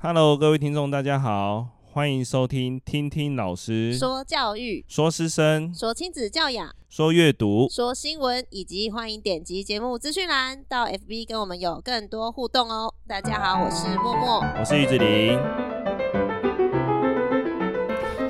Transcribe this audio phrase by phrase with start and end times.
[0.00, 12.94] Hello，各位听众，大家好，欢迎收听听听老师说教育、说师生、说亲子教养、说阅读、说新闻，以及欢迎点击节目资讯栏到 FB 跟我们有更多互动哦。
[13.08, 15.36] 大家好，我是默默，我是玉子玲。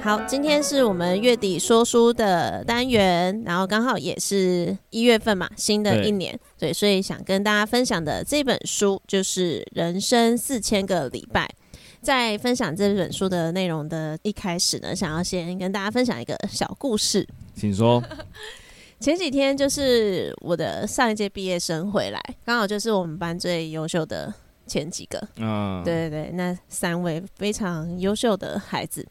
[0.00, 11.45] 好，今天是我们月底说书的单元，然后刚好也是一月份嘛，新的一年，对，对，所以想跟大家分享的这本书就是《人生四千个礼拜》。
[12.00, 18.02] 在分享这本书的内容的一开始呢，想要先跟大家分享一个小故事，请说。
[19.00, 24.32] 前几天就是我的上一届毕业生回来，刚好就是我们班最优秀的。
[24.68, 29.03] 前几个，嗯，对对对，那三位非常优秀的孩子。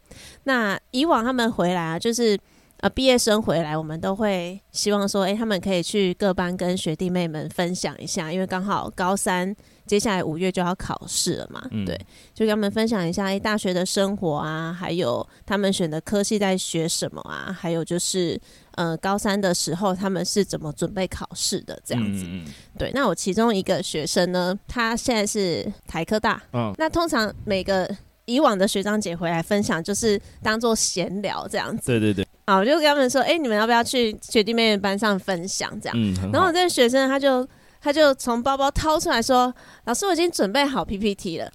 [0.43, 2.37] 那以往他们回来啊，就是
[2.79, 9.55] 呃毕业生回来，我们都会希望说，哎，他们可以去各班跟学弟妹们分享一下，因为刚好高三
[9.85, 11.99] 接下来五月就要考试了嘛，嗯、对，
[12.33, 18.39] 就跟他们分享一下，哎，大学的生活啊，还有他们选的科系在学什么啊，还有就是。
[18.77, 21.81] 呃，高三的时候他们是怎么准备考试的？
[21.83, 22.45] 这样子，嗯、
[22.77, 22.91] 对。
[22.93, 26.39] 那我其中一个学生呢，他现在是台科大。
[26.53, 26.71] 嗯。
[26.77, 27.89] 那通常每个
[28.25, 31.87] 以往的学长姐回来分享，就是当做闲聊这样子。
[31.87, 32.26] 对对对。
[32.47, 35.69] 啊，我就跟他们说，哎、欸，你们要不要去学弟妹班上分享？
[35.79, 35.95] 这样。
[35.97, 36.15] 嗯。
[36.31, 37.47] 然后我这个学生他就
[37.81, 39.53] 他就从包包掏出来说
[39.85, 41.51] ：“老师，我已经准备好 PPT 了。”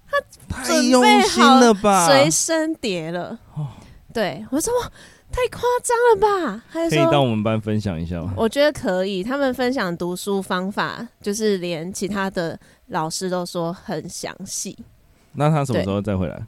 [0.47, 3.37] 他准备好随身碟了。
[3.55, 3.67] 哦。
[4.13, 4.71] 对，我说。
[5.35, 6.63] 太夸张了吧？
[6.69, 8.35] 还可以到我们班分享一下吗？
[8.37, 9.23] 我觉得可以。
[9.23, 12.55] 他们分享读书方法，就是连其他的
[12.89, 14.77] 老师都说很详细。
[15.31, 16.39] 那他什么时候再回来？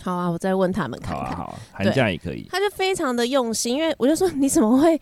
[0.00, 1.26] 好啊，我再问他们看看。
[1.26, 2.46] 好啊，好啊，寒假也可以。
[2.50, 5.00] 他就非常的用心，因为我就说你怎么会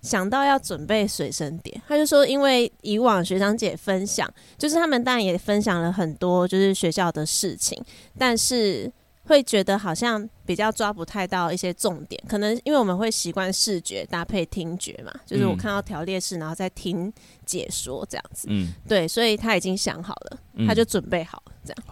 [0.00, 1.80] 想到要准备随身碟？
[1.86, 7.82] 他就说，因为以往学长姐分享，就是他们当然也分享了很多，就是学校的事情，
[8.18, 8.92] 但是。
[9.24, 17.12] 会觉得好像比较抓不太到一些重点，可能因为我们会习惯视觉搭配听觉嘛，就是我看到条列式，然后再听
[17.46, 18.48] 解说这样子。
[18.50, 21.84] 嗯，对，所以他已经想好了，他就准备好了这样。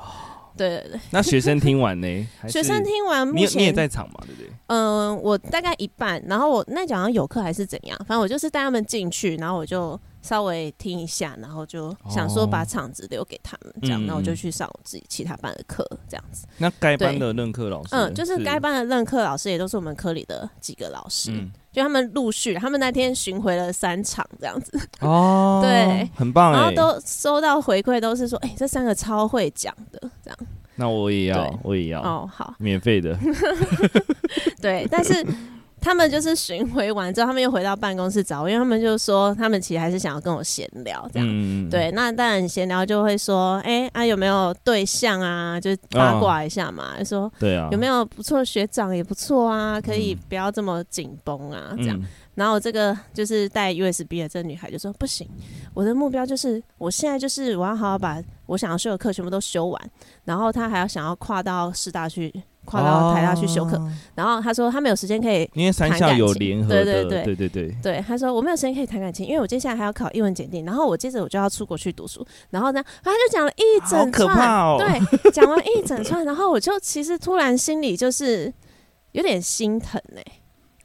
[0.58, 1.00] 对对对。
[1.10, 2.26] 那学生听完呢？
[2.48, 4.20] 学生听完，你你也在场嘛？
[4.26, 4.50] 对不对？
[4.66, 9.98] 嗯，我大概一半，然后我那讲好像有课还是怎样，反正我就是带他们进去，然后我就。
[10.20, 16.44] 稍微听一下，然后就想说把场子留给他们，这样，那、哦、我就去上我自己其他班的课，这样子。
[16.58, 24.78] 那该班的任课老师，嗯，就是该班的任课老师也都是我们科里的几个老师，嗯、就他们陆续，他们那天巡回了三场，这样子。
[25.00, 30.10] 哦， 对，很棒，然后都收到回馈，都是说，哎、欸，这三个超会讲的。
[30.78, 32.00] 那我也要，我也要。
[32.00, 33.18] 哦，好，免费的。
[34.62, 35.26] 对，但是。
[35.80, 41.28] 他们就是巡回完之后，他们又回到办公室找我，因为他们就说他们其实还是想要跟我闲聊这样。
[41.30, 45.58] 嗯、对，那当然闲聊就会说，哎、欸、啊有没有对象啊？
[45.58, 51.96] 就八卦一下嘛，哦、说对啊，有没有不错的学长也不错啊，可以不要这么紧绷啊，这样。
[51.96, 55.28] 嗯、然后这个就是带 USB 的这个女孩就说不行，
[55.74, 59.90] 我的目标就是我现在就是我要好好把我想要修的课全部都修完，
[60.24, 62.42] 然后他还要想要跨到师大去。
[62.64, 78.52] 跨到台大去修课，哦、然后他说他没有时间可以，因为三校有联合的，对对对对对对，对他说我没有时间可以谈感情，因为我接下来还要考英文检定，然后我接着我就要出国去读书，然后呢，他就讲了一整串，哦、对，讲完一整串，然后我就其实突然心里就是
[79.12, 80.32] 有点心疼哎、欸，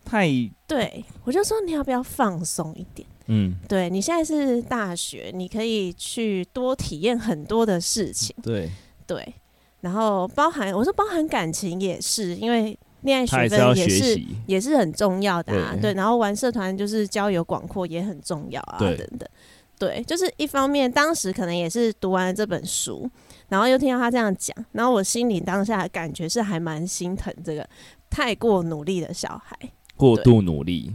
[0.06, 0.30] 太，
[0.66, 8.70] 对我就说你要不要放松一点，嗯，对你现在是大学，你可以去多体验很多的事情，对
[9.08, 9.34] 对。
[9.82, 15.74] 然后包含我说包含感情也是，因为恋爱学分也是，是也是很重要的啊。
[15.74, 19.30] 对，对，然后玩社团就是交友广阔也很重要啊，对等等。
[19.78, 23.10] 对，就是一方面，当时可能也是读完了这本书，
[23.50, 27.68] 然后又听到他这样讲，然后我心里当下的感觉是还蛮心疼这个
[28.10, 29.58] 太过努力的小孩，
[29.98, 30.94] 过度努力。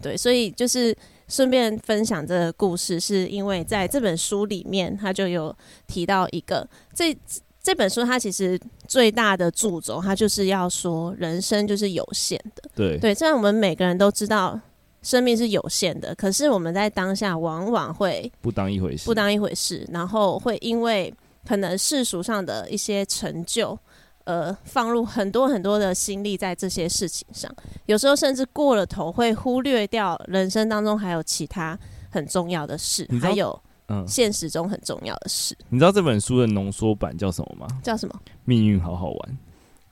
[0.00, 0.96] 对，所以就是
[1.32, 5.56] 顺便分享这个故事，是因为在这本书里面，他就有
[5.86, 7.16] 提到一个这。
[7.64, 12.68] 这本书它其实最大的著重，它就是要说人生就是有限的。
[12.74, 14.60] 对对，虽然我们每个人都知道
[15.00, 21.14] 生命是有限的，可是我们在当下往往会不当一回事，不当一回事，然后会因为
[21.46, 23.78] 可能世俗上的一些成就，
[24.24, 27.50] 呃，放入很多很多的心力在这些事情上，
[27.86, 31.78] 有时候甚至过了头，会忽略掉人生当中还有其他
[32.10, 33.58] 很重要的事，还有。
[33.88, 35.56] 嗯，现实中很重要的事。
[35.68, 37.66] 你知道这本书的浓缩版叫什么吗？
[37.82, 38.14] 叫什么？
[38.44, 39.38] 命运好好玩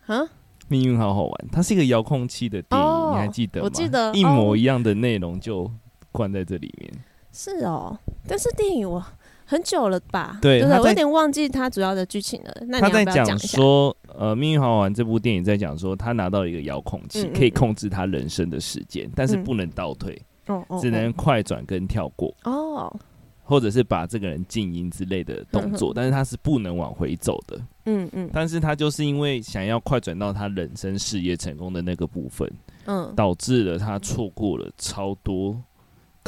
[0.06, 0.28] 啊！
[0.68, 3.64] 命运好好玩，它是一个遥控器的电影，哦、你还记得吗？
[3.64, 5.68] 我记得一模一样的内容就
[6.12, 6.90] 灌在这里面。
[7.32, 7.98] 是哦，
[8.28, 9.04] 但是电影我
[9.50, 10.38] 很久了吧？
[10.40, 12.54] 对，对，我有点忘记他主要的剧情了。
[12.68, 12.80] 那？
[12.80, 20.16] 他在讲说，呃，《命运好好玩》这部电影在讲说，他拿到一个遥控器，可以控制他人生的时间，嗯、但是不能倒退，
[20.46, 22.94] 嗯、只能快转跟跳过哦，
[23.42, 27.60] 或者是把这个人静音之类的动作，嗯、但是他是不能往回走的。
[27.86, 32.48] 嗯嗯，但是他就是因为想要快转到他人生事业成功的那个部分，
[32.84, 35.60] 嗯，导致了他错过了超多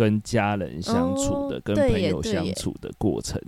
[0.03, 3.41] 跟家人相处的、哦、跟朋友相处的过程。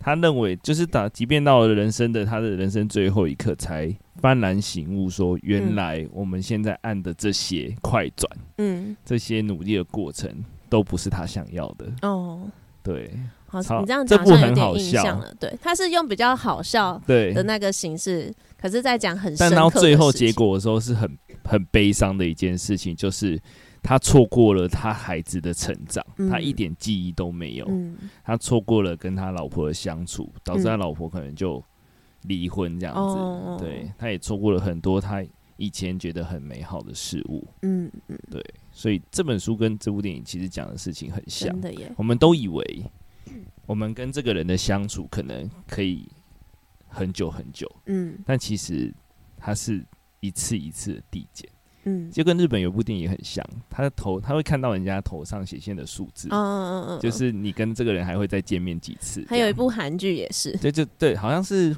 [0.00, 3.86] 他认为，就是打，即便到了人生的他的人生最后一刻，才
[4.20, 8.28] 幡然醒悟，说原来我们现在按的这些快转，
[8.58, 10.28] 嗯，这些努力的过程，
[10.68, 11.86] 都不是他想要的。
[12.02, 12.50] 哦，
[12.82, 13.12] 对，
[13.46, 21.08] 好，你这样讲，这部很好笑，对，他是用比较好笑对的那个形式，可是，在讲很，但到最后结果的时候，是很
[21.44, 23.40] 很悲伤的一件事情，就是。
[23.82, 27.66] 他错过了他孩子的成长，嗯、他一点记忆都没有。
[27.68, 31.62] 嗯、他错过了跟他老婆的相处，导致他老婆可能就
[32.22, 33.18] 离婚这样子。
[33.18, 35.24] 嗯、对，他也错过了很多他
[35.56, 37.46] 以前觉得很美好的事物。
[37.62, 41.50] 嗯嗯，对，所以这本书跟这部电影其实讲的事情很像。
[41.50, 42.84] 真的耶，我们都以为
[43.66, 46.08] 我们跟这个人的相处可能可以
[46.86, 47.70] 很久很久。
[47.86, 48.94] 嗯，但其实
[49.36, 49.84] 他是
[50.20, 51.50] 一次一次的递减。
[51.84, 59.24] 嗯，就跟日本有部电影很像，他的头他会看到人家头上显现的数字，嗯嗯嗯，就是你跟这个人还会再见面几次。
[59.28, 61.76] 还有一部韩剧也是，对，就对，好像是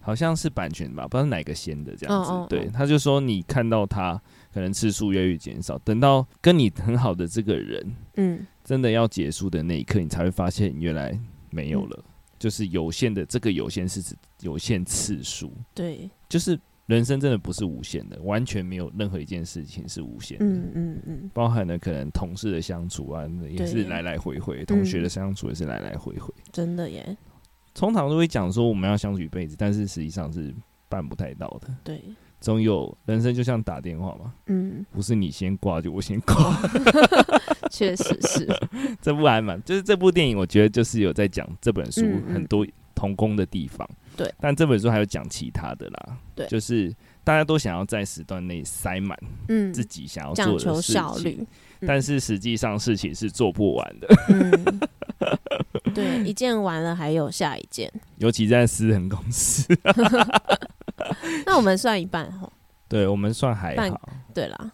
[0.00, 2.30] 好像是版权吧，不知道哪个先的这样子。
[2.30, 4.18] 哦哦哦对，他就说你看到他
[4.54, 11.18] 可能次数越来越减少，等到跟你很好的这个人，嗯，真的要结束的那一刻，你才会发现原来
[11.50, 16.58] 没有了，嗯、就是有限的这个有限是指有限次数，对，就是。
[16.86, 20.44] 人生真的不是无限的，完全没有任何一件事情是无限的。
[20.44, 26.32] 嗯嗯嗯，包含了可能同事的相处啊，也是来来回回；同学的相处也是来来回回。
[26.52, 27.16] 真的耶，
[27.74, 30.54] 通常都会讲说我们要相处一辈子，但是实际上是
[30.88, 31.74] 办不太到的。
[31.82, 32.00] 对，
[32.40, 36.34] 总有人生就像打电话嘛，嗯，不是你先挂就我先挂。
[37.68, 38.46] 确实是，
[39.02, 43.86] 这部还蛮，就是这部电影，我觉得就是有在讲这本书很多同工的地方。
[44.16, 46.18] 对，但这本书还有讲其他的啦。
[46.34, 49.18] 对，就是大家都想要在时段内塞满，
[49.48, 51.46] 嗯，自己想要做的事情，讲求效率，
[51.80, 54.08] 但是实际上事情是做不完的。
[54.28, 54.80] 嗯，
[55.94, 59.66] 对，一件完了还有下一件，尤其在私人公司。
[61.44, 62.50] 那我们算一半哈？
[62.88, 64.08] 对，我们算还好。
[64.32, 64.72] 对啦，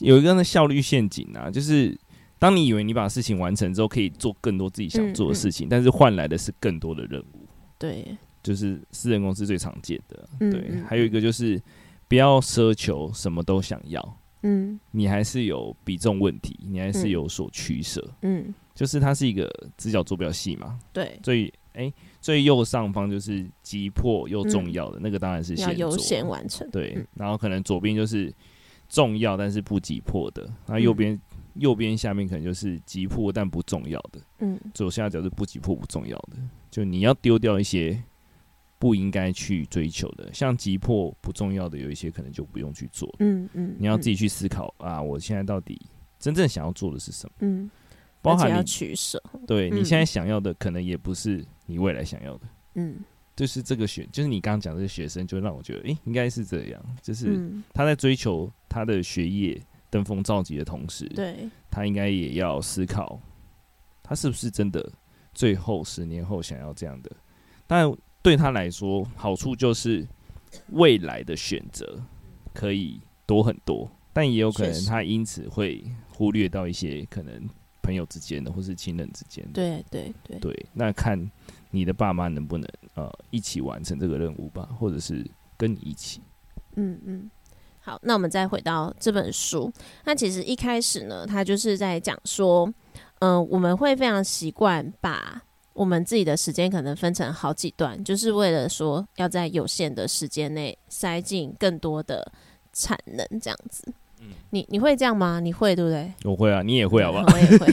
[0.00, 1.98] 有一个呢效率陷阱啊，就是
[2.38, 7.46] 当你以为你把事情完成之后，可以做更多自己想做的事情，但是换来的是更多的任务。
[7.78, 8.16] 对。
[8.48, 11.60] 就是私人公司最常见的，嗯、对，还有一个就是
[12.08, 19.46] 不要奢求什么都想要，嗯，你还是有比重问题，你还是有所取舍，嗯，就是它是一个
[19.76, 28.32] 直角坐标系嘛，对，最哎、欸、最右上方就是急迫又重要的、嗯、那个当然是先优先完成，对，嗯、然后可能左边就是
[28.88, 31.20] 重要但是不急迫的，那右边、嗯、
[31.56, 36.38] 右边下面可能就是急迫但不重要的，嗯，左下角是不急迫不重要的，
[36.70, 38.02] 就你要丢掉一些。
[38.78, 43.12] 不应该去追求的，像急迫不重要的，有一些可能就不用去做。
[43.18, 45.80] 嗯嗯，你要自己去思考啊，我现在到底
[46.18, 47.32] 真正想要做的是什么？
[47.40, 47.70] 嗯，
[48.22, 49.22] 包含你取舍。
[49.46, 52.46] 对，你现在想要的，可能也不是你未来想要的。
[52.74, 52.98] 嗯，
[53.34, 63.20] 就是这个学，就是你刚刚讲的这个学生，就让我觉得，诶，应该是这样，就是他在追求他的学业登峰造极的同时，对，他应该也要思考，
[64.04, 64.88] 他是不是真的
[65.34, 67.10] 最后十年后想要这样的？
[67.66, 70.06] 但对他来说，好处就是
[70.70, 72.00] 未来的选择
[72.52, 77.48] 可以多很多，但也有可能他因此会忽略到一些可能
[77.80, 79.52] 朋友之间的或是亲人之间的。
[79.52, 81.30] 对对对对，那看
[81.70, 85.24] 你的爸妈能不能呃一起完成这个任务吧，或者是
[85.56, 86.20] 跟你一起。
[86.76, 87.30] 嗯嗯，
[87.80, 89.72] 好，那我们再回到这本书，
[90.04, 92.66] 那其实一开始呢，他就是在讲说，
[93.20, 95.42] 嗯、呃，我们会非常习惯把。
[95.78, 102.32] 我们自己的时间可能分成好几段，就是为了说要在有限的时间内塞进更多的
[102.72, 103.84] 产能，这样子。
[104.20, 105.38] 嗯，你你会这样吗？
[105.38, 106.12] 你会对不对？
[106.24, 107.26] 我会啊，你也会好不好？
[107.32, 107.72] 我也会。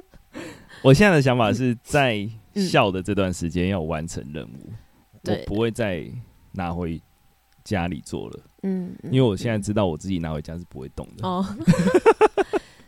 [0.82, 4.70] 我现在的想法是在校的这段时间要完成任务，
[5.24, 6.10] 嗯、我不会再
[6.52, 6.98] 拿回
[7.62, 8.40] 家里做了。
[8.62, 11.28] 嗯，因为我现在知道我自己拿回家是不会动的。
[11.28, 11.44] 哦。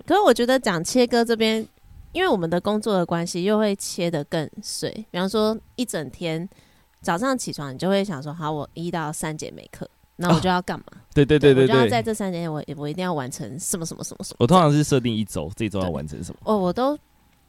[0.06, 1.68] 可是我觉得讲切割这边。
[2.16, 4.90] 因为我们的工作的关系，又会切得更碎。
[5.10, 6.48] 比方说，一整天
[7.02, 10.86] 早上起床，你就会想说：好，我一到三节没课，那我就要干嘛？
[10.96, 14.36] 哦、对对对对，对，对，我就要在这三节，我我一定要完成什么什么什么什么。
[14.38, 16.38] 我通常是设定一周，这一周要完成什么？
[16.44, 16.98] 哦，我都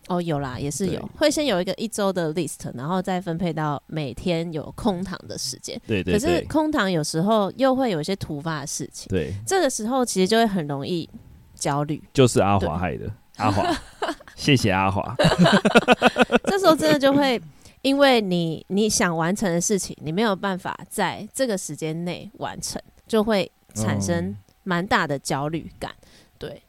[0.10, 5.80] 哦，有啦，也是有，会先有一个一周的 list，然后再分配到每天有空堂的时间。
[5.88, 6.20] 对，对对。
[6.20, 9.08] 可是空堂有时候又会有一些突发的事情。
[9.08, 9.34] 对。
[9.46, 11.10] 这个时候其实就会很容易
[11.56, 12.04] 焦虑。
[12.12, 13.64] 就是阿华害的，阿华，
[14.38, 15.16] 谢谢阿华。
[16.46, 17.42] 这时候真的就会，
[17.82, 25.92] 因为你你想完成的事情，你没有办法在这个时间内完成，就会产生蛮大的焦虑感。
[25.92, 26.62] 嗯、对。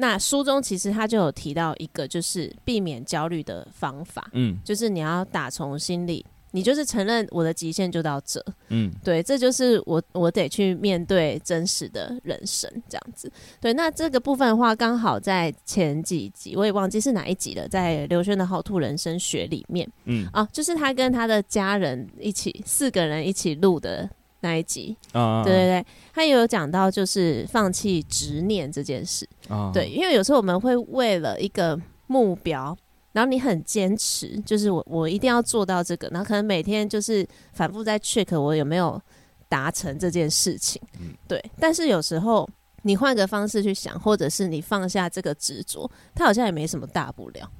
[0.00, 24.08] 那书中其实他就有提到一个，就是避免焦虑的方法，嗯，就是你要打从心里，你就是承认我的极限就到这，嗯，对，这就是我我得去面对真实的人生这样子，对，那这个部分的话，刚好在前几集我也忘记是哪一集了，在刘轩的好兔人生学里面，嗯，啊，就是他跟他的家人一起四个人一起录的。
[24.40, 24.96] 那一集。
[25.10, 29.28] 啊，对对对，他也有讲到就是放弃执念这件事。
[29.48, 31.76] 啊，对，因为有时候我们会为了一个
[32.06, 32.78] 目标，
[33.12, 39.00] 然后你很坚持，就是我我一定要做到这个，然后可能每天就是反复在 check 我有没有
[39.48, 40.80] 达成这件事情，
[41.26, 42.48] 对，但是有时候
[42.82, 47.50] 你换个方式去想，或者是你放下这个执着，它好像也没什么大不了，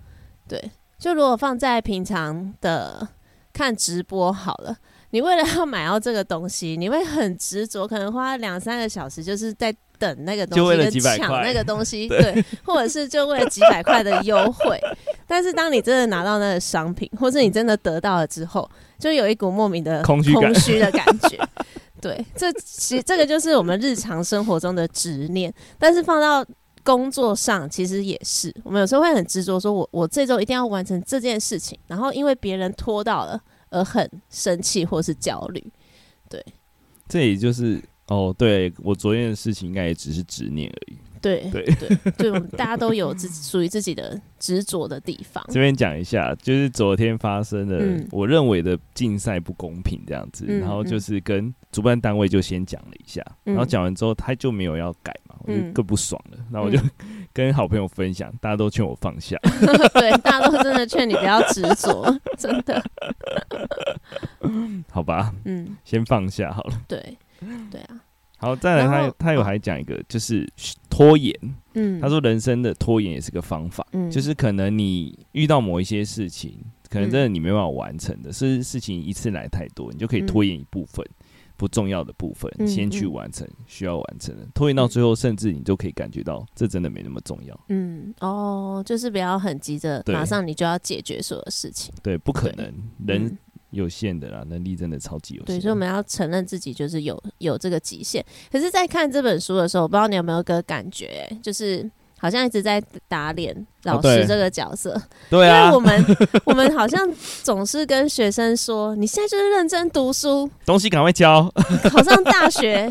[0.46, 3.08] 对，就如果放在平常的
[3.52, 4.76] 看直播好了。
[5.10, 14.78] 你为了要买到这个东西，你会很执着，可能花两三个小时，就是在等那个东西，跟抢那个东西， 对，或者是就为了几百块的优惠。
[15.26, 21.38] 但是当你真的拿到那个商品，或是你真的得到了之后，就有一股莫名的空虚的感觉。
[22.00, 26.44] 对，这其实这个就是我们日常生活中的执念，但是放到
[26.84, 33.40] 工作上，其实也是我们有时候会很执着，说我我这周一定要完成这件事情，然后因为别人拖到了。
[33.70, 35.62] 而很生气或是焦虑，
[36.28, 36.44] 对，
[37.08, 40.98] 这也就是哦，对，我昨天的事情应该也只是执念而已。
[41.20, 45.44] 对对对，就我们大家都有自属于自己的执着的地方。
[45.48, 56.38] 这边讲一下，就是昨天发生的，我认为的竞赛不公平这样子，嗯、然后就是跟主办单位就先讲了一下，嗯、然后讲完之后他就没有要改嘛，我就更不爽了。
[56.52, 56.78] 那、嗯、我就
[57.32, 59.36] 跟好朋友分享，大家都劝我放下。
[59.94, 62.82] 对，大家都真的劝你不要执着，真的。
[64.90, 66.80] 好吧，嗯，先放下好了。
[66.88, 67.16] 对，
[67.70, 68.00] 对啊。
[68.40, 70.48] 好，再来他，他他有还讲一个，就是
[70.88, 71.34] 拖延。
[71.74, 73.84] 嗯，他说人生的拖延也是个方法。
[73.92, 76.56] 嗯，就是可能你遇到某一些事情，
[76.88, 81.04] 可能真的你没办法完成的，是事情一次来太多，你就可以拖延一部分
[81.58, 84.46] 不重要的部分，先去完成需要完成的。
[84.54, 87.60] 拖延到最后，甚至你就可以感觉到这真的没那么重要。
[87.68, 91.92] 嗯，哦，就是不要很急着，马上你就要解决所有事情。
[92.02, 92.72] 对，不可能，
[93.06, 93.36] 人。
[93.70, 95.46] 有限的啦，能力真的超级有限。
[95.48, 98.24] 对，所以我们要承认自己就是有有这个极限。
[98.50, 101.82] 可是，在看这本书的时候，我不知道你有没有个感觉、欸，就是
[102.18, 105.00] 好像一直在打脸老师这个角色。
[105.30, 107.08] 对啊，因为我们 我们好像
[107.42, 111.50] 总是跟学生说，你现在就是认真读书，东西赶快教，
[111.90, 112.90] 考上大学，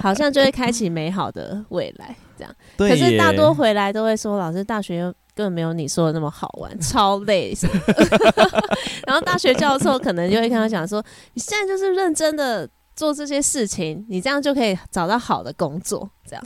[0.00, 2.16] 好像就会开启美好的未来。
[2.36, 5.14] 这样，可是大多回来都会说，老师大学又。
[5.34, 7.56] 根本没有你说的那么好玩，超累。
[9.06, 11.02] 然后大学教授可能就会跟他讲说
[11.32, 16.44] ：“你现在就是认真的做这些事情，你这样就可以找到好的工作。”这样，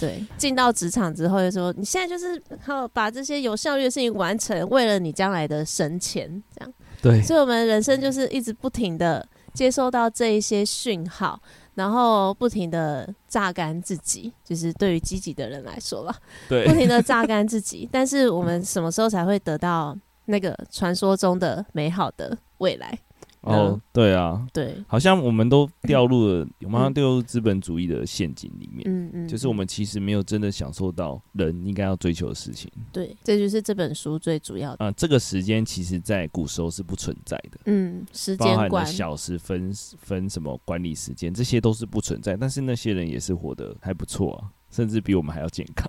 [0.00, 0.24] 对。
[0.38, 7.22] 进到职场之后，就说：“你现在就是靠把这些有效率的事情完成，为了你将来的生钱。”这样，对。
[7.22, 11.40] 所以，我们人生就是一直不停的接收到这一些讯号。
[11.74, 16.14] 然后不停的榨干自己，就是对于积极的人来说吧，
[16.46, 17.88] 对，不停的榨干自己。
[17.90, 22.98] 但是我们什么时候才会得到那个传说中的美好的未来？
[23.42, 28.82] 哦，对啊，对，好像我们都掉入了，我们好像掉入资本主义的陷阱里面。
[28.86, 32.70] 嗯嗯，就是我们其实没有真的享受到人应该要追求的事情。
[32.92, 34.84] 对，这就是这本书最主要的。
[34.84, 37.58] 啊，这个时间其实在古时候是不存在的。
[37.64, 42.36] 嗯，时间包含小时分分什么管理时间，这些都是不存在。
[42.36, 44.50] 但是那些人也是活得还不错啊。
[44.70, 45.88] 甚至比我们还要健康，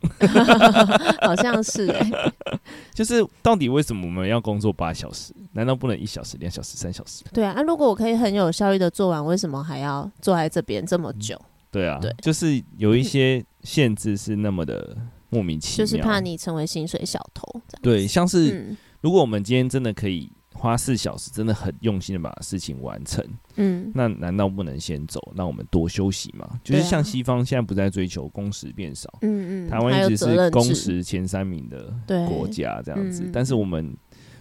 [1.21, 2.33] 好像是哎、欸。
[2.93, 5.33] 就是到底为什么我们要工作八小时？
[5.53, 7.23] 难道不能一小时、两小时、三小时？
[7.33, 11.35] 对啊，那如果我可以很有效率的做完，为什么还要坐在这边这么久？
[11.35, 14.97] 嗯、对啊，对，就是有一些限制是那么的
[15.29, 17.61] 莫名其妙，就是怕你成为薪水小偷。
[17.81, 20.31] 对，像是如果我们今天真的可以。
[20.53, 26.59] 花四小时真的很用心的把事情完成，嗯，那难道不能先走，那我们多休息吗？
[26.63, 31.93] 就是像西方现在不再追求工时变少，嗯嗯，台湾一直是工时前三名的
[32.27, 33.95] 国家这样子，但是我们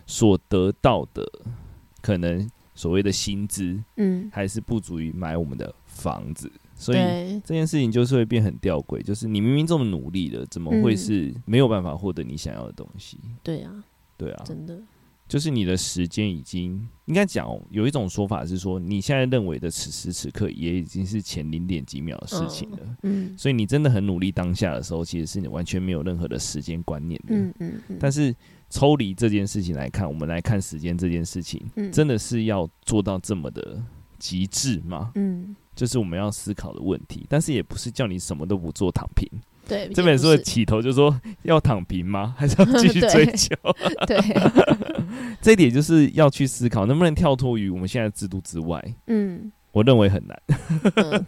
[0.06, 1.24] 所得到的
[2.02, 6.98] 可能所谓的薪资，嗯，还是不足以买我们的房子，所以
[7.44, 13.18] 这件事情就是会变很吊诡，就是你明明这么努力了，怎么会是没有办法获得你想要的东西？
[13.42, 13.84] 对啊。
[14.18, 14.78] 对啊，真的。
[15.30, 22.78] 就是你的时间已经应该讲，有一种说法是说，你现在认为的此时此刻也已经是前零点几秒的事情了。
[23.04, 27.36] 嗯，所以你真的很努力当下的时候，其实是你完全没有任何的时间观念的。
[27.36, 27.80] 嗯嗯。
[28.00, 28.34] 但是
[28.70, 33.80] 抽离这件事情来看，我们来看时间这件事情，真的是要做到这么的
[34.18, 35.12] 极致吗？
[35.14, 39.28] 嗯，就是我们要思考的问题，但是也不是叫你什么都不做躺平。
[39.70, 42.34] 对，这本书的起头就说要躺平吗？
[42.38, 43.54] 还是要继续追求？
[44.06, 44.18] 对，
[45.40, 48.82] 这一点就是要去思考，能不能跳脱于我们现在的制度之外。
[49.06, 50.42] 嗯，我认为很难，
[50.96, 51.26] 嗯、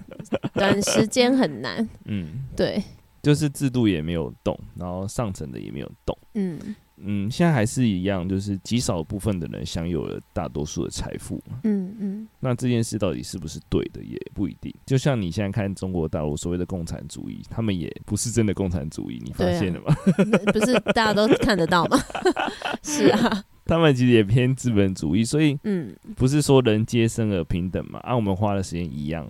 [0.54, 1.88] 短时间很难。
[2.06, 2.82] 嗯，对，
[3.22, 6.18] 就是制度也没有动，然后上层的也没有动。
[6.34, 6.58] 嗯。
[7.04, 11.42] 嗯，现在还是一样，就是极少部分的人享有了大多数的财富。
[11.64, 14.72] 嗯嗯，那这件事到底是不是对的，也不一定。
[14.86, 19.86] 就像你现在看中国大陆所谓的共产主义，他们也不是真的共产主义，你发现了吗？
[19.88, 21.98] 啊、 不是大家都看得到吗？
[22.82, 27.98] 是啊，他们其实也偏资本主义，所以嗯，不是说人皆生而平等嘛？
[28.00, 29.28] 按、啊、我们花的时间一样，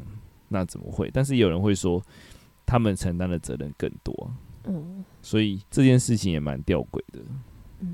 [0.49, 1.11] 那怎么会？
[1.13, 2.03] 但是有人会说，
[2.67, 4.31] 他们承担的责任更多。
[4.65, 7.21] 嗯，所以这件事情也蛮吊诡的。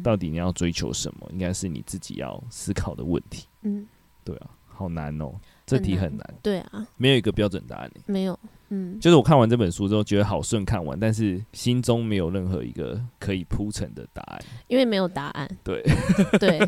[0.02, 1.28] 到底你要追求什么？
[1.32, 3.46] 应该是你自己要思考的问题。
[3.62, 3.86] 嗯，
[4.24, 5.32] 对啊，好难哦，
[5.66, 6.34] 这题很难。
[6.42, 7.90] 对啊，没有一个标准答案。
[8.06, 15.48] 没有，嗯，就是我看完这本书之后，觉得好顺看完，但是心中没有任何一个可以铺陈的答案，因为没有答案。
[15.64, 15.82] 对，
[16.38, 16.60] 对，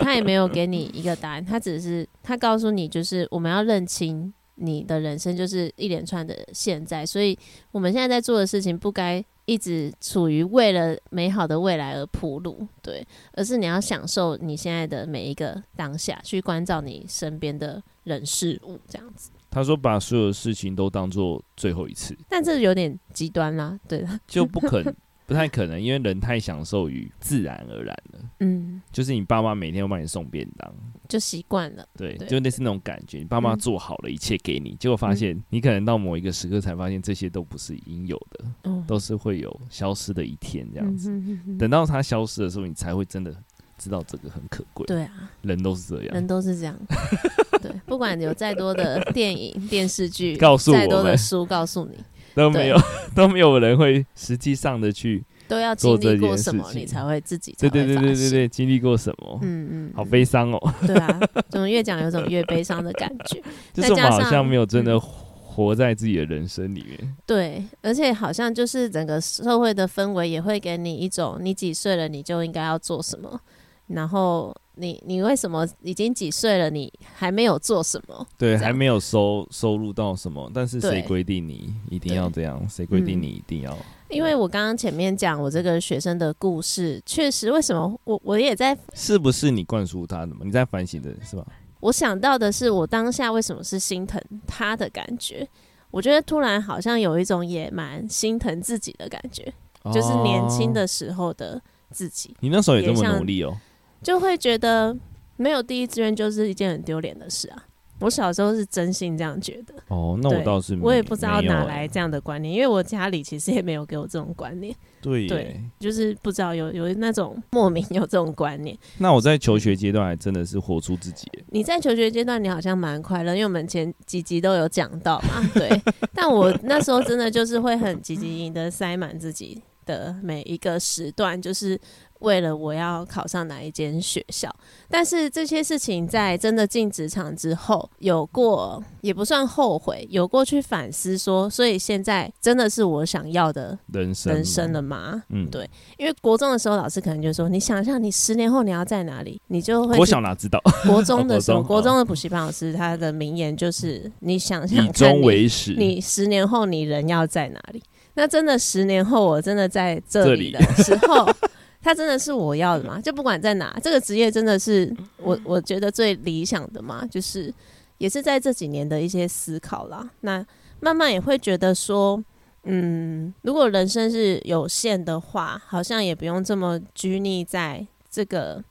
[0.00, 7.38] 他也没有给你一个答案，他只是他告诉你，就是我们要认清你的人生就是一连串的现在，所以
[7.72, 9.24] 我们现在在做的事情不该。
[9.46, 19.30] 一直处于为了美好的未来而铺路，对，而是你要享受你现在的每一个当下，去关照你身边的人事物，这样子。
[19.50, 24.96] 他说：“把所有的事情都当做最后一次。”但这有点极端啦，对， 就不可能。
[25.26, 28.20] 不太可能，因为人太享受于自然而然了。
[28.40, 30.72] 嗯，就是你爸妈每天都帮你送便当，
[31.08, 31.86] 就习惯了。
[31.96, 41.10] 对，就类似那种感觉，你爸妈做好了一切给你，嗯、结果发现你可能到某一个时刻才发现这些都不是应有的，嗯、都是会有消失的一天这样子。
[41.10, 43.34] 嗯、哼哼哼等到它消失的时候，你才会真的
[43.78, 44.84] 知道这个很可贵。
[44.86, 46.78] 对啊，人都是这样，人都是这样。
[47.62, 51.96] 对，不管有再多的电影、电视剧，告诉多的书，告诉你。
[52.36, 52.76] 都没有，
[53.14, 59.38] 都没有人会实际上的去都要经历过什么，你才会自己对对对对对对，经历过什么？
[59.42, 60.74] 嗯嗯，好悲伤哦。
[60.86, 63.40] 对啊，怎么越讲有种越悲伤的感觉？
[63.72, 66.98] 就是我们好像没有真的活在自己的人生里面。
[67.02, 73.40] 嗯、对，而且好像就是整个社会的氛围也会给你一种，你几岁了你就应该要做什么，
[73.88, 74.54] 然后。
[74.76, 78.26] 你你为什么已经几岁了，你还没有做什么？
[78.36, 80.50] 对，还没有收收入到什么？
[80.54, 82.64] 但是谁规定你一定要这样？
[82.68, 83.72] 谁规定你一定要？
[83.72, 88.76] 嗯、因为我刚刚前面讲我这个学生的故事，确实，为什么我我也在？
[88.94, 90.38] 是不是你灌输他的吗？
[90.42, 91.46] 你在反省的是吧？
[91.80, 95.46] 我想到的是，我当下为什么是心疼他的感觉？
[95.90, 101.60] 我觉得突然好像有一种也蛮心疼自己的感觉，哦、就是年轻的时候的
[101.90, 102.34] 自己。
[102.40, 103.56] 你那时候也这么努力哦。
[104.04, 104.96] 就会觉得
[105.36, 107.64] 没有第一志愿就是一件很丢脸的事啊！
[108.00, 109.74] 我小时候是真心这样觉得。
[109.88, 114.74] 哦，那我倒是我也不知道哪来这样的观念，因为我家里其实也没有给我这种观念。
[115.00, 118.76] 对，对，就是不知道有有那种莫名有这种观念。
[118.98, 121.26] 那我在求学阶段还真的是活出自己。
[121.50, 125.48] 你在求学阶段你好像蛮快乐，因为我们前几集都有讲到嘛。
[125.54, 125.70] 对，
[126.12, 131.80] 但我那时候真的就是会很积极营的塞满自己的每一个时段，就是。
[132.24, 134.50] 为了我要考上哪一间学校，
[134.88, 145.22] 但是这些事情在真的进职场之后，有过也不算后悔，有过去反思说，所以现在真的是我想要的人生人生了吗？
[145.28, 149.96] 嗯，对，因为国中的时候，老师可能就说，你想象你十年后你要在哪里，你就会。
[149.96, 150.58] 国小哪知道？
[150.88, 157.82] 国中的时候，国中的补习班老师他的名言就是，你想象以终为始，你十年后你人要在哪里？
[158.14, 161.28] 那真的十年后我真的在这里的时候。
[161.84, 162.98] 他真的是我要的吗？
[162.98, 167.06] 就不管在哪，这个职业真的是我我觉得最理想的嘛。
[167.06, 167.52] 就是
[167.98, 170.10] 也是在这几年的一些思考啦。
[170.22, 170.44] 那
[170.80, 172.24] 慢慢也会觉得说，
[172.62, 178.64] 嗯，如果人生是有限的话，好像也不用这么拘泥在这个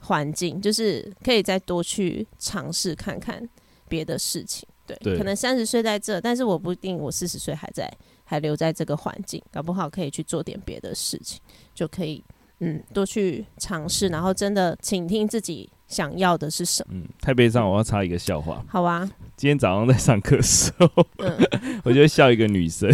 [0.00, 3.46] 环境，就是可以再多去尝试看看
[3.90, 4.66] 别的事情。
[4.86, 7.90] 对，对可能三十岁在这，但是我不一定我四十岁还在，
[8.24, 11.38] 还留在这个环境，搞不好可以去做点别的事情，
[11.74, 12.24] 就可以。
[12.60, 16.94] 嗯，多去尝试，然后真的倾听自己想要的是什么。
[16.94, 18.64] 嗯，太悲伤，我要插一个笑话。
[18.68, 19.10] 好啊。
[19.36, 20.88] 今天早上在上课的时候，
[21.18, 21.36] 嗯、
[21.82, 22.88] 我就笑一个女生。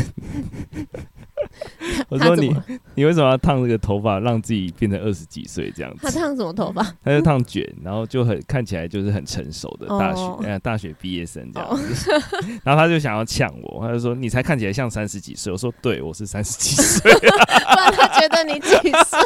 [2.11, 2.53] 我说你，
[2.96, 6.01] 你为什么要烫这个头发，让自己变成二十几岁这样子？
[6.03, 6.83] 他烫什么头发？
[7.05, 12.11] 他就烫卷，然后就很看起来就是很成熟的大学，呃、oh.，大学毕业生这样子。
[12.11, 12.20] Oh.
[12.64, 15.53] 然后他就想要呛我，他就说你才看起来像三十几岁。
[15.53, 17.09] 我说对，我是三十几岁。
[17.14, 17.46] 不然
[17.92, 18.70] 他觉得你几
[19.05, 19.20] 岁？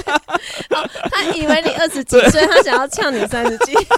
[1.10, 3.84] 他以为你二十几岁，他想要呛你三十几岁。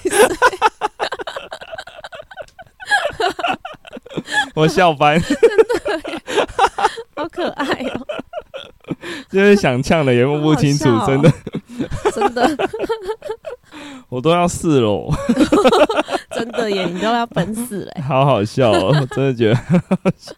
[4.55, 5.45] 我笑翻，真的，
[7.15, 8.07] 好可爱哦！
[9.31, 11.33] 就是想呛的也摸不清楚，真的，
[12.13, 12.69] 真的，
[14.09, 15.11] 我都要四了，
[16.33, 19.57] 真的耶，你都要奔四嘞，好好笑哦，真的觉得。
[19.57, 20.35] 好笑。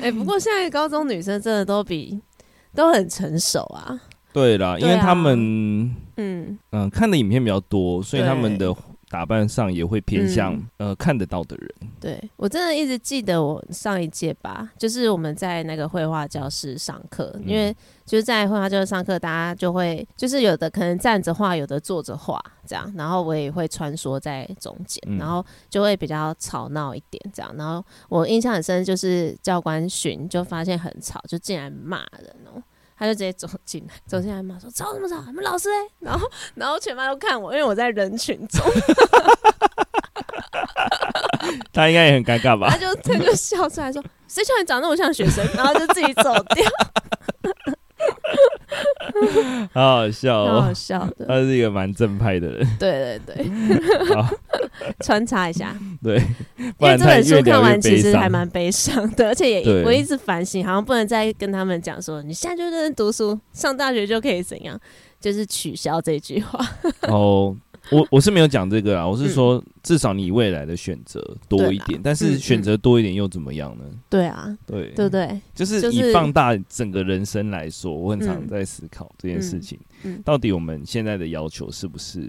[0.00, 2.20] 哎、欸，不过现在高中女生真的都比
[2.74, 3.98] 都很成熟啊。
[4.32, 6.58] 对啦，因为他们，嗯。
[6.72, 8.74] 嗯，看的影片比较多，所以他们的。
[9.16, 11.74] 打扮上也会偏向、嗯、呃看得到的人。
[11.98, 17.74] 对，我真的一直记得我上一届吧，就是我们在那个绘画教室上课、嗯，因为
[18.04, 27.50] 就是在绘画教室上课，大家就会就是有的可能站着画，有的坐着画这样，然后我也会穿梭在中间、嗯，然后就会比较吵闹一点这样。
[27.56, 32.62] 然后我印象很深，就是教官巡就发现很吵，就进来骂人哦。
[32.98, 35.22] 他就直接走进来，走进来嘛说：“吵什么吵？
[35.26, 38.64] 你们老师哎！” 然后，然后全班都看我，因为我在人群中。
[41.72, 42.68] 他应该也很尴尬吧？
[42.70, 46.64] 他就他就笑出来说：“谁叫你长那么像学生？”然后就自己走掉。
[49.72, 51.26] 好好笑哦，好好笑的。
[51.26, 52.76] 他是一个蛮正派的人。
[52.78, 53.44] 对对对，
[54.14, 54.28] 好，
[55.00, 55.76] 穿插一下。
[56.02, 56.16] 对，
[56.58, 64.78] 因为这本书看完其实还蛮悲伤的， 而且也我一直反省，好像不能再跟他们讲说，你现在就认真读书，上大学就可以怎样，
[65.20, 66.64] 就是取消这句话。
[67.08, 67.56] 哦。
[67.92, 73.84] 我我是没有讲这个啊，我是说至少你未来的选择多一点，嗯、但是选择多一点又怎么样呢？
[74.10, 74.88] 对啊，对。
[74.88, 82.28] 对对，就是以放大整个人生来说，我很常在思考这件事情，嗯，到底我们现在的要求是不是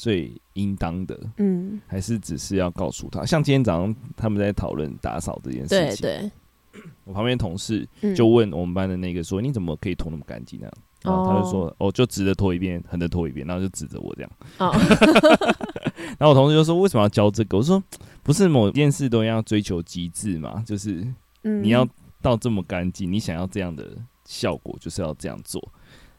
[0.00, 1.20] 最应当的？
[1.36, 6.30] 嗯，还是只是要告诉他，像今天早上他们在讨论打扫这件事情，对
[6.72, 7.86] 对，我旁边同事
[8.16, 10.70] 就问我们班的那个说：“你怎么可以拖那么干净呢？”
[11.04, 11.90] 然后他就说：“oh.
[11.90, 14.30] 哦，就直着拖一遍，横着拖一遍，然后就指着我这样。
[14.56, 14.74] Oh.
[16.18, 17.82] 然后我同事就说：“为什么要教这个？”我说
[18.24, 21.06] ：“不是某件事都要追求极致嘛，就是
[21.42, 21.86] 你要
[22.22, 25.62] 到这么干净，你想要这样的效果，就是要这样做。”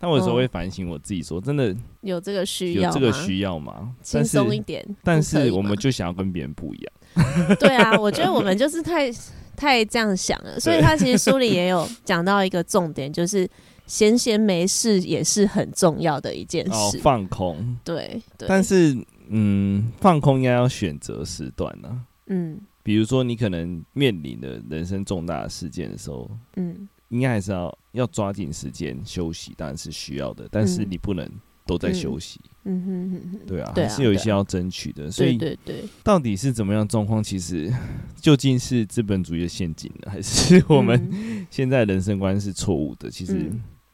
[0.02, 2.90] 但我有时候会反省我自己说：“真的有这个需要？
[2.90, 3.94] 有这个需要吗？
[4.02, 7.56] 轻松一点，但是我们就想要跟别人不一样。
[7.60, 9.12] 对啊，我觉得我们就是太
[9.56, 10.60] 太这样想了。
[10.60, 13.48] 所以他其实书里也有讲到一个重点，就是。”
[13.88, 16.72] 闲闲没事也是很重要的一件事。
[16.72, 17.78] 哦，放空。
[17.84, 18.48] 对，对。
[18.48, 18.96] 但是，
[19.28, 22.00] 嗯，放空应该要选择时段呢、啊。
[22.28, 22.58] 嗯。
[22.84, 30.48] 比如说，你可能面临的人生重大的事件的时候，嗯，应该还是要要抓紧时间休息，当然是需要的。
[30.50, 31.30] 但是你不能
[31.66, 32.42] 都在休息。
[32.64, 33.40] 嗯哼哼哼。
[33.46, 35.12] 对啊，还是有一些要争取的。
[35.12, 35.84] 所以，对对。
[36.04, 37.24] 到底是怎么样状况？
[37.24, 37.72] 其实，
[38.16, 43.12] 究竟是资本主义的陷阱呢，还是我们现在人生观是错误的？
[43.12, 43.52] 其实。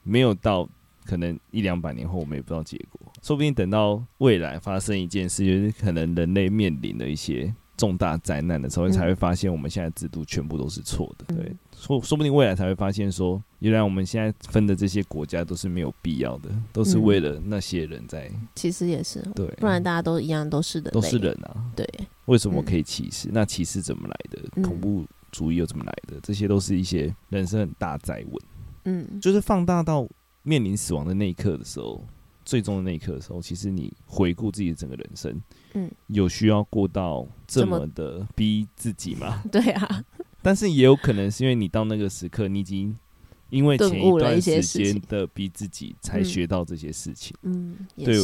[0.09, 0.65] 没有到
[1.03, 3.11] 可能一两百年后，我们也不知道结果。
[3.21, 11.33] 说不定等到未来发生一件事，就是可能人类面临的一些重大灾难的时候，你才会发现我们现在制度全部都是错的。
[11.33, 18.29] 对，说说不定未来才会发现说，原来我们现在分的这些国家都是没有必要的，都是为了那些人在。
[18.55, 21.55] 其实也是，对，不然大家都一样，都是的，都是人啊。
[21.75, 21.87] 对，
[22.25, 23.29] 为什么可以歧视？
[23.31, 24.61] 那歧视怎么来的？
[24.63, 26.19] 恐怖主义又怎么来的？
[26.23, 28.43] 这些都是一些人生很大灾问。
[28.85, 30.07] 嗯，就是放大到
[30.43, 32.03] 面临死亡的那一刻的时候，
[32.47, 35.41] 最终的那一刻的时候，其实你回顾自己的整个人生，
[35.73, 39.43] 嗯，有需要过到这么的逼自己吗？
[39.51, 40.05] 对啊，
[40.41, 42.97] 但是也有可能是因为你到那个时刻，你已经
[43.49, 47.35] 因为前一段时间的逼自己，才学到这些事情。
[47.41, 48.17] 嗯，对，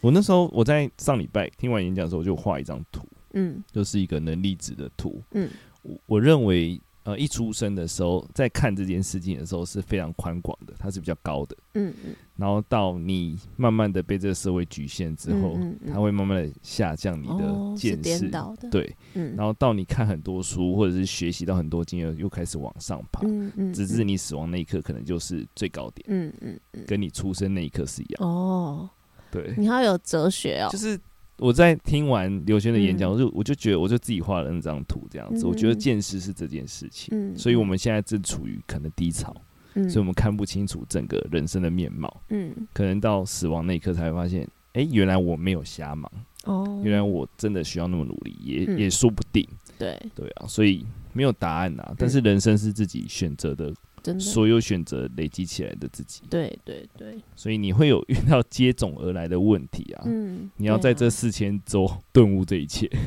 [0.00, 5.50] 我那时候我在上礼拜听完演讲的时候，我就画一张图，嗯，就是一个能力值的图，嗯，
[5.82, 6.80] 我我认为。
[7.08, 11.56] 呃，一出生的时候，在看这件事情的时候是非常宽广的，它是比较高的。
[11.72, 12.14] 嗯嗯。
[12.36, 18.26] 然后到你慢慢的被这个社会局限之后，嗯嗯嗯，它会慢慢的下降你的见识。
[18.36, 18.94] 哦，对。
[19.14, 19.34] 嗯。
[19.34, 23.22] 然后到你看很多书，或者是学习到很多经验，又开始往上爬。
[23.24, 23.72] 嗯嗯。
[23.72, 26.04] 直至你死亡那一刻，可能就是最高点。
[26.10, 26.84] 嗯嗯嗯。
[26.86, 28.28] 跟你出生那一刻是一样。
[28.28, 28.90] 哦。
[29.30, 29.54] 对。
[29.56, 30.68] 你要有哲学哦。
[30.70, 31.00] 就是。
[31.38, 35.46] 我在听完刘轩的演讲，我就我就觉得，我就自己画了那张图，这样子。
[35.46, 39.34] 我觉得见识是这件事情，所以我们现在正处于可能低潮，
[39.74, 42.22] 所以我们看不清楚整个人生的面貌。
[42.30, 46.10] 嗯，可能到死亡那一刻才会发现，哎，原来我没有瞎忙。
[46.44, 49.46] 哦，原来我真的需要那么努力，也也说不定。
[49.78, 53.72] 对对啊，所以没有答案啊，但是人生是自己选择的
[54.18, 56.22] 所有选择累积起来的自己。
[56.30, 60.02] 对对对，所以你会有遇到接踵而来的问题啊。
[60.06, 62.90] 嗯，你要在这四千周顿悟这一切。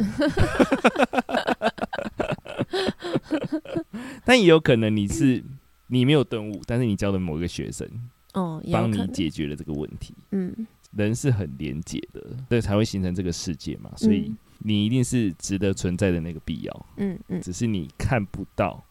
[4.24, 5.44] 但也有可能你是
[5.88, 7.88] 你没有顿悟，但是你教的某一个学生
[8.34, 10.14] 哦，帮你解决了这个问题。
[10.32, 13.92] 嗯，人是很廉洁的，所以才会形成这个世界嘛。
[13.98, 16.86] 所以你一定是值得存在的那个必要。
[16.98, 18.84] 嗯嗯，只是你看不到。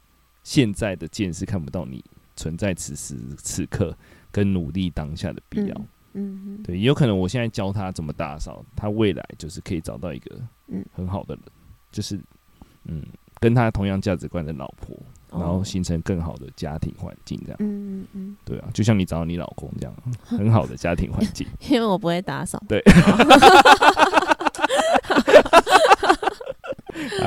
[0.43, 2.05] 现在的见识看不到你
[2.37, 3.97] 存在此时此刻
[4.33, 5.75] 跟努力当下的必要，
[6.15, 10.41] 嗯，嗯对，有可能我现在教他怎么打扫，他未来就是可以找到一个
[10.95, 11.53] 很好的人，嗯、
[11.93, 12.19] 就是
[12.85, 13.05] 嗯，
[13.39, 14.97] 跟他同样价值观的老婆，
[15.31, 22.83] 然后形成更好的家庭环境，这样，嗯嗯对啊，就像你找到你老公这样， 很好的家庭环境， 因为我不会打扫，对。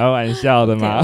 [0.03, 1.01] 开玩笑的吗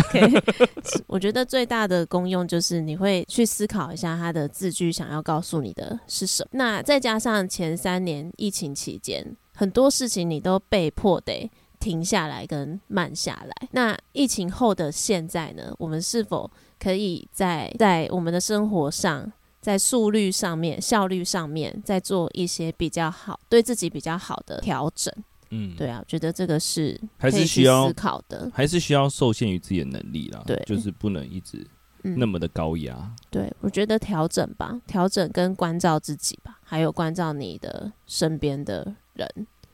[1.08, 6.50] 我觉得最大的功用就是你会去思考一下他的字句想要告诉你的是什么。
[6.52, 13.68] 那再加上前三年疫情期间，很多事情你都被迫得停下来跟慢下来。
[13.72, 15.74] 那疫情后的现在呢？
[15.78, 19.32] 我们是否可以在在我们的生活上，
[19.62, 25.14] 在速率上面、效率上面，再做一些比较好、对自己比较好的调整？
[25.52, 30.44] 嗯，对啊，我觉得这个是还是需要思考的，还是需要受限于自己的能力啦。
[30.46, 31.66] 对，就是不能一直
[32.04, 32.94] 那么的高压。
[32.96, 33.12] 嗯。
[33.32, 39.28] 对，我觉得调整吧，调整跟关照自己吧，还有关照你的身边的人。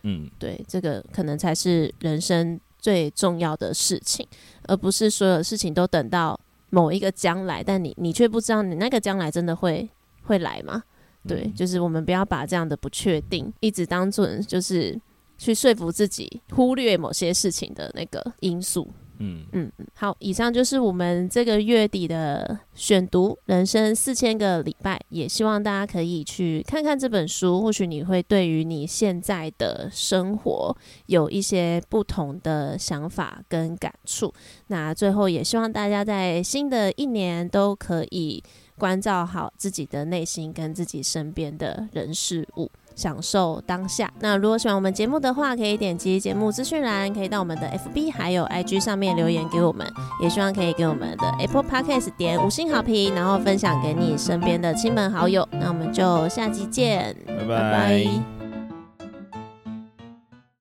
[0.04, 4.26] 嗯，对，这个可能才是人生最重要的事情，
[4.68, 9.90] 而不是所有事情都等到某一个将来，但你你却不知道你那个将来真的会
[10.24, 10.84] 会来吗？
[11.28, 14.98] 对，就是我们不要把这样的不确定一直当做就是。
[15.38, 18.88] 去说服自己忽略某些事情的那个因素。
[19.18, 34.34] 嗯嗯，好，以上就是我们这个月底的选读人生四千个礼拜，也希望大家可以去看看这本书，或许你会对于你现在的生活有一些不同的想法跟感触。
[34.68, 38.44] 那最后也希望大家在新的一年都可以
[38.78, 42.70] 关照好自己的内心跟自己身边的人事物。
[42.96, 44.12] 享受当下。
[44.20, 49.86] 那如果喜欢我们节目的话，可以点击节目资讯栏，可以到我们的 FB 还有 IG 上面留言给我们。
[50.22, 55.48] 也希望可以给我们的 Apple Podcast 点五星好评，然后分享给你身边的亲朋好友。
[55.52, 57.46] 那我们就下期见，拜拜。
[57.46, 58.35] 拜拜。